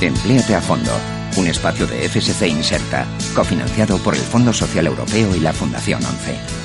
[0.00, 0.90] Empléate a fondo.
[1.36, 6.60] Un espacio de FSC Inserta, cofinanciado por el Fondo Social Europeo y la Fundación 11.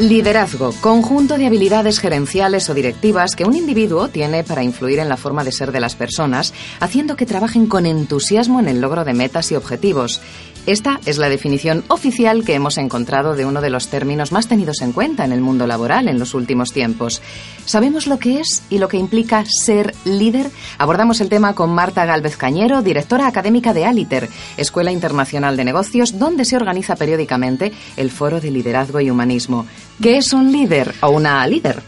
[0.00, 5.16] Liderazgo, conjunto de habilidades gerenciales o directivas que un individuo tiene para influir en la
[5.16, 9.14] forma de ser de las personas, haciendo que trabajen con entusiasmo en el logro de
[9.14, 10.20] metas y objetivos.
[10.64, 14.80] Esta es la definición oficial que hemos encontrado de uno de los términos más tenidos
[14.80, 17.20] en cuenta en el mundo laboral en los últimos tiempos.
[17.64, 20.50] ¿Sabemos lo que es y lo que implica ser líder?
[20.78, 26.20] Abordamos el tema con Marta Galvez Cañero, directora académica de Aliter, Escuela Internacional de Negocios,
[26.20, 29.66] donde se organiza periódicamente el Foro de Liderazgo y Humanismo.
[30.00, 31.82] ¿Qué es un líder o una líder?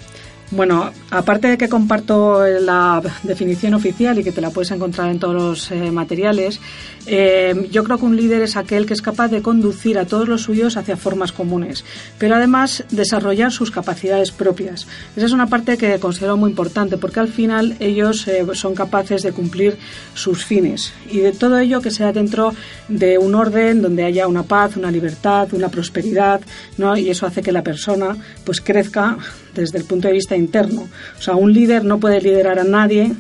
[0.51, 5.21] Bueno, aparte de que comparto la definición oficial y que te la puedes encontrar en
[5.21, 6.61] todos los eh, materiales,
[7.07, 10.29] eh, yo creo que un líder es aquel que es capaz de conducir a todos
[10.29, 11.85] los suyos hacia formas comunes,
[12.19, 14.89] pero además desarrollar sus capacidades propias.
[15.17, 19.23] Esa es una parte que considero muy importante porque al final ellos eh, son capaces
[19.23, 19.77] de cumplir
[20.15, 22.55] sus fines y de todo ello que sea dentro
[22.89, 26.41] de un orden donde haya una paz, una libertad, una prosperidad,
[26.77, 26.97] ¿no?
[26.97, 29.17] y eso hace que la persona pues crezca
[29.55, 30.89] desde el punto de vista interno.
[31.19, 33.13] O sea, un líder no puede liderar a nadie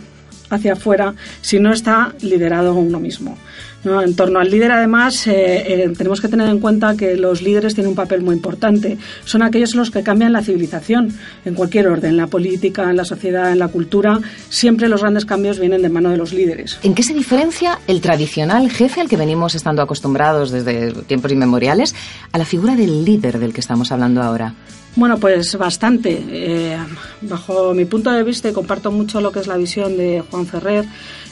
[0.50, 3.36] hacia afuera si no está liderado uno mismo.
[3.84, 4.02] ¿No?
[4.02, 7.74] En torno al líder, además, eh, eh, tenemos que tener en cuenta que los líderes
[7.74, 8.98] tienen un papel muy importante.
[9.24, 13.04] Son aquellos los que cambian la civilización en cualquier orden, en la política, en la
[13.04, 14.20] sociedad, en la cultura.
[14.48, 16.78] Siempre los grandes cambios vienen de mano de los líderes.
[16.82, 21.94] ¿En qué se diferencia el tradicional jefe al que venimos estando acostumbrados desde tiempos inmemoriales
[22.32, 24.54] a la figura del líder del que estamos hablando ahora?
[24.96, 26.24] Bueno, pues bastante.
[26.28, 26.78] Eh,
[27.22, 30.46] bajo mi punto de vista, y comparto mucho lo que es la visión de Juan
[30.46, 30.84] Ferrer,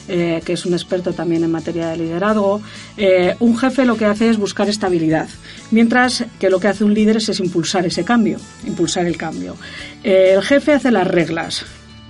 [0.07, 2.61] eh, que es un experto también en materia de liderazgo,
[2.97, 5.29] eh, un jefe lo que hace es buscar estabilidad,
[5.71, 9.55] mientras que lo que hace un líder es, impulsar ese cambio, impulsar el cambio.
[10.03, 11.65] el jefe hace las reglas,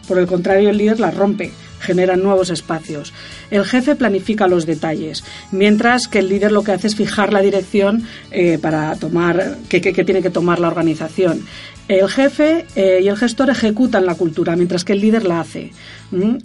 [0.07, 3.13] por el contrario, el líder las rompe genera nuevos espacios.
[3.51, 7.41] El jefe planifica los detalles, mientras que el líder lo que hace es fijar la
[7.41, 8.07] dirección
[8.61, 11.45] para tomar que, tiene que tomar la organización.
[11.88, 15.71] El jefe eh, y el gestor ejecutan la cultura, mientras que el líder la hace.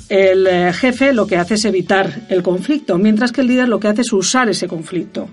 [0.08, 3.78] El eh, jefe lo que hace es evitar el conflicto, mientras que el líder lo
[3.78, 5.28] que hace es usar ese conflicto.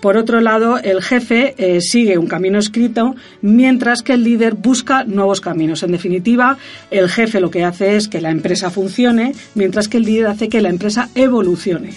[0.00, 5.02] Por otro lado, el jefe eh, sigue un camino escrito, mientras que el líder busca
[5.04, 5.82] nuevos caminos.
[5.82, 6.58] En definitiva,
[6.90, 10.48] el jefe lo que hace es que la empresa funcione, mientras que el líder hace
[10.48, 11.94] que la empresa evolucione.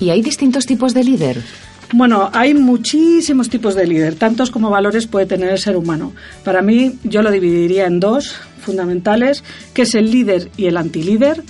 [0.00, 1.42] ¿Y hay distintos tipos de líder?
[1.92, 6.12] Bueno, hay muchísimos tipos de líder, tantos como valores puede tener el ser humano.
[6.44, 11.44] Para mí, yo lo dividiría en dos fundamentales, que es el líder y el antilíder.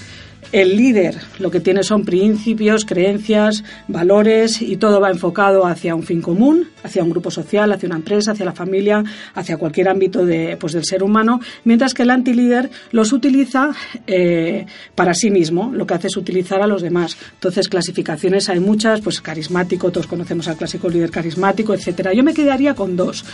[0.53, 6.05] El líder lo que tiene son principios, creencias, valores y todo va enfocado hacia un
[6.05, 9.03] fin común, hacia un grupo social, hacia una empresa, hacia la familia,
[9.35, 13.71] hacia cualquier ámbito de, pues, del ser humano, mientras que el antilíder los utiliza
[14.07, 17.17] eh, para sí mismo, lo que hace es utilizar a los demás.
[17.35, 22.13] Entonces, clasificaciones hay muchas, pues carismático, todos conocemos al clásico líder carismático, etcétera.
[22.15, 23.25] Yo me quedaría con dos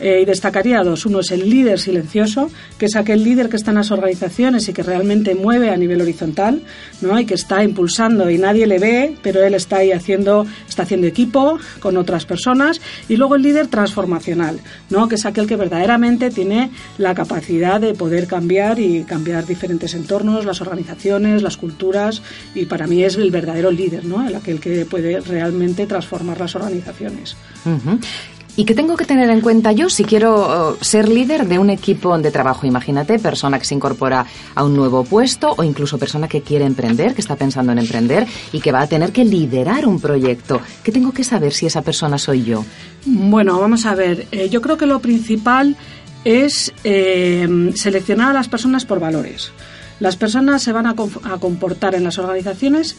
[0.00, 1.06] eh, y destacaría dos.
[1.06, 4.72] Uno es el líder silencioso, que es aquel líder que está en las organizaciones y
[4.72, 6.55] que realmente mueve a nivel horizontal
[7.00, 7.18] ¿no?
[7.18, 11.06] y que está impulsando y nadie le ve, pero él está ahí haciendo, está haciendo
[11.06, 12.80] equipo con otras personas.
[13.08, 15.08] Y luego el líder transformacional, ¿no?
[15.08, 20.44] que es aquel que verdaderamente tiene la capacidad de poder cambiar y cambiar diferentes entornos,
[20.44, 22.22] las organizaciones, las culturas,
[22.54, 24.26] y para mí es el verdadero líder, ¿no?
[24.26, 27.36] el aquel que puede realmente transformar las organizaciones.
[28.58, 31.68] ¿Y qué tengo que tener en cuenta yo si quiero uh, ser líder de un
[31.68, 32.66] equipo de trabajo?
[32.66, 37.14] Imagínate, persona que se incorpora a un nuevo puesto o incluso persona que quiere emprender,
[37.14, 40.62] que está pensando en emprender y que va a tener que liderar un proyecto.
[40.82, 42.64] ¿Qué tengo que saber si esa persona soy yo?
[43.04, 44.26] Bueno, vamos a ver.
[44.32, 45.76] Eh, yo creo que lo principal
[46.24, 49.52] es eh, seleccionar a las personas por valores.
[50.00, 52.96] Las personas se van a comportar en las organizaciones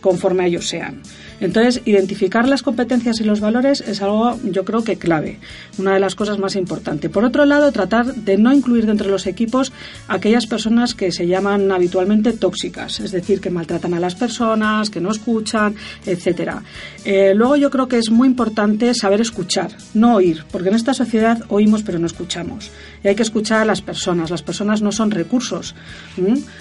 [0.00, 1.02] conforme a ellos sean.
[1.40, 5.38] Entonces, identificar las competencias y los valores es algo, yo creo que clave,
[5.78, 7.10] una de las cosas más importantes.
[7.10, 9.72] Por otro lado, tratar de no incluir dentro de los equipos
[10.08, 15.00] aquellas personas que se llaman habitualmente tóxicas, es decir, que maltratan a las personas, que
[15.00, 15.74] no escuchan,
[16.04, 16.62] etcétera.
[17.04, 20.94] Eh, luego, yo creo que es muy importante saber escuchar, no oír, porque en esta
[20.94, 22.70] sociedad oímos pero no escuchamos.
[23.04, 24.30] Y hay que escuchar a las personas.
[24.30, 25.74] Las personas no son recursos,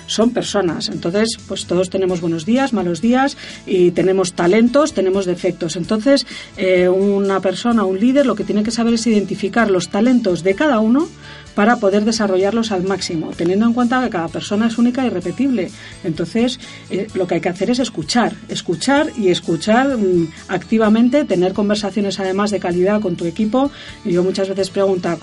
[0.08, 0.90] son personas.
[0.90, 5.76] Entonces, pues todos tenemos buenos días, malos días y tenemos talento tenemos defectos.
[5.76, 6.26] Entonces,
[6.58, 10.56] eh, una persona, un líder, lo que tiene que saber es identificar los talentos de
[10.56, 11.08] cada uno
[11.56, 15.72] para poder desarrollarlos al máximo, teniendo en cuenta que cada persona es única y repetible.
[16.04, 16.60] Entonces,
[16.90, 22.20] eh, lo que hay que hacer es escuchar, escuchar y escuchar mm, activamente, tener conversaciones
[22.20, 23.72] además de calidad con tu equipo.
[24.04, 24.72] Y yo muchas veces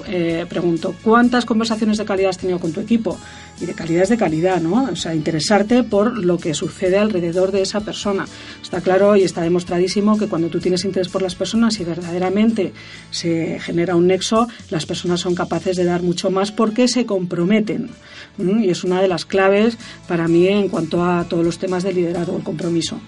[0.08, 3.18] eh, pregunto, ¿cuántas conversaciones de calidad has tenido con tu equipo?
[3.62, 4.88] Y de calidad es de calidad, ¿no?
[4.90, 8.26] O sea, interesarte por lo que sucede alrededor de esa persona.
[8.60, 12.72] Está claro y está demostradísimo que cuando tú tienes interés por las personas y verdaderamente
[13.12, 17.90] se genera un nexo, las personas son capaces de dar mucho más porque se comprometen.
[18.38, 19.78] Y es una de las claves
[20.08, 22.98] para mí en cuanto a todos los temas de liderazgo, el compromiso.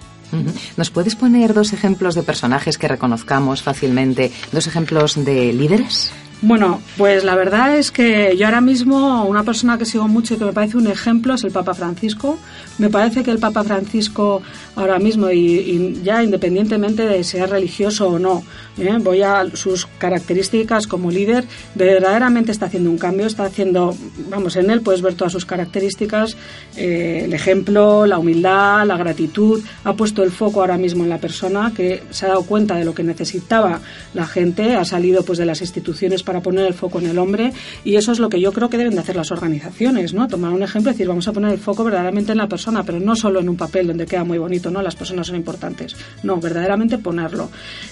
[0.77, 6.11] ¿Nos puedes poner dos ejemplos de personajes que reconozcamos fácilmente, dos ejemplos de líderes?
[6.41, 10.37] Bueno, pues la verdad es que yo ahora mismo una persona que sigo mucho y
[10.37, 12.37] que me parece un ejemplo es el Papa Francisco.
[12.77, 14.41] Me parece que el Papa Francisco
[14.75, 18.43] ahora mismo y, ya independientemente de ser religioso o no,
[18.77, 18.97] ¿eh?
[18.99, 23.95] voy a sus características como líder, verdaderamente está haciendo un cambio, está haciendo,
[24.29, 26.35] vamos, en él puedes ver todas sus características,
[26.75, 31.17] eh, el ejemplo, la humildad, la gratitud, ha puesto el foco ahora mismo en la
[31.17, 33.79] persona que se ha dado cuenta de lo que necesitaba
[34.13, 37.53] la gente, ha salido pues de las instituciones para poner el foco en el hombre
[37.83, 40.27] y eso es lo que yo creo que deben de hacer las organizaciones, ¿no?
[40.27, 42.99] Tomar un ejemplo y decir, vamos a poner el foco verdaderamente en la persona, pero
[42.99, 44.81] no solo en un papel donde queda muy bonito, ¿no?
[44.81, 45.95] Las personas son importantes.
[46.23, 47.49] No, verdaderamente ponerlo.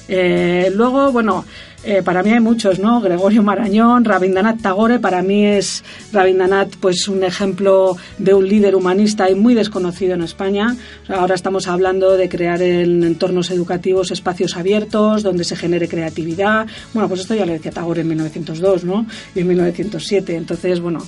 [0.08, 1.46] Eh, luego, bueno,
[1.86, 3.02] eh, para mí hay muchos, ¿no?
[3.02, 5.84] Gregorio Marañón, Rabindranath Tagore, para mí es
[6.14, 10.76] Rabindranath pues un ejemplo de un líder humanista y muy desconocido en España.
[11.10, 16.68] Ahora estamos hablando de crear en entornos educativos espacios abiertos donde se genere creatividad.
[16.94, 19.06] Bueno, pues esto ya lo decía Tagore en 1902, ¿no?
[19.36, 20.36] Y en 1907.
[20.36, 21.00] Entonces, bueno,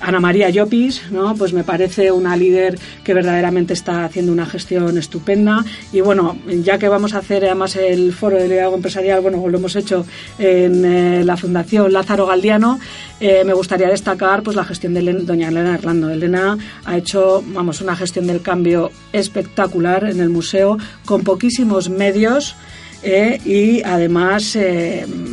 [0.00, 1.34] Ana María Llopis, ¿no?
[1.34, 6.78] Pues me parece una líder que verdaderamente está haciendo una gestión estupenda y bueno, ya
[6.78, 10.04] que vamos a hacer además el foro de liderazgo empresarial, bueno, lo hemos hecho
[10.38, 12.78] en eh, la Fundación Lázaro Galdiano,
[13.20, 16.10] eh, me gustaría destacar pues la gestión de doña Elena Hernando.
[16.10, 22.56] Elena ha hecho, vamos, una gestión del cambio espectacular en el museo con poquísimos medios.
[23.02, 24.56] Eh, y además,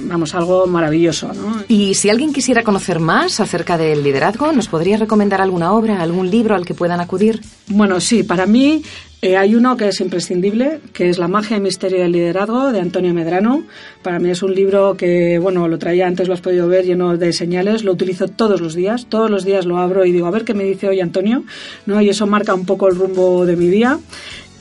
[0.05, 1.31] vamos, algo maravilloso.
[1.67, 6.29] Y si alguien quisiera conocer más acerca del liderazgo, ¿nos podría recomendar alguna obra, algún
[6.31, 7.41] libro al que puedan acudir?
[7.67, 8.81] Bueno, sí, para mí
[9.21, 12.79] eh, hay uno que es imprescindible, que es La magia y misterio del liderazgo de
[12.79, 13.63] Antonio Medrano.
[14.01, 17.17] Para mí es un libro que, bueno, lo traía antes, lo has podido ver, lleno
[17.17, 17.83] de señales.
[17.83, 19.07] Lo utilizo todos los días.
[19.09, 21.43] Todos los días lo abro y digo, a ver qué me dice hoy Antonio.
[21.85, 21.99] ¿no?
[22.01, 23.99] Y eso marca un poco el rumbo de mi día.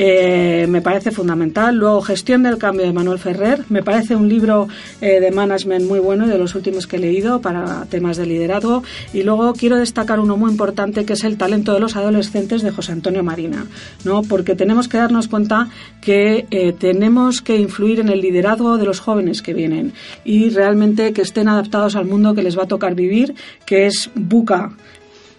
[0.00, 1.74] Eh, me parece fundamental.
[1.74, 3.64] Luego, Gestión del Cambio de Manuel Ferrer.
[3.68, 4.68] Me parece un libro
[5.00, 8.84] eh, de management muy bueno, de los últimos que he leído para temas de liderazgo.
[9.12, 12.70] Y luego quiero destacar uno muy importante que es El talento de los adolescentes de
[12.70, 13.66] José Antonio Marina,
[14.04, 14.22] ¿no?
[14.22, 15.68] porque tenemos que darnos cuenta
[16.00, 19.92] que eh, tenemos que influir en el liderazgo de los jóvenes que vienen
[20.24, 23.34] y realmente que estén adaptados al mundo que les va a tocar vivir,
[23.66, 24.70] que es buca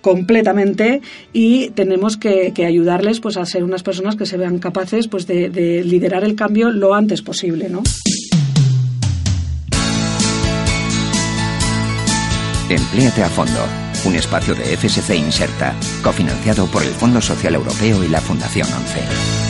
[0.02, 1.02] completamente
[1.34, 5.50] y tenemos que, ayudarles pues a ser unas personas que se vean capaces pues de,
[5.50, 7.84] de liderar el cambio lo antes posible, ¿no?
[12.70, 13.66] Empléate a fondo,
[14.06, 15.74] un espacio de FSC Inserta,
[16.04, 19.49] cofinanciado por el Fondo Social Europeo y la Fundación ONCE.